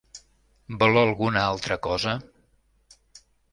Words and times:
Vol 0.83 0.97
alguna 1.01 1.45
altre 1.51 1.79
cosa? 1.89 2.17